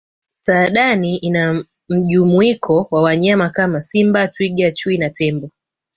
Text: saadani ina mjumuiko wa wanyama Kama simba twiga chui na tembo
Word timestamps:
saadani 0.41 1.17
ina 1.17 1.65
mjumuiko 1.89 2.87
wa 2.91 3.01
wanyama 3.01 3.49
Kama 3.49 3.81
simba 3.81 4.27
twiga 4.27 4.71
chui 4.71 4.97
na 4.97 5.09
tembo 5.09 5.49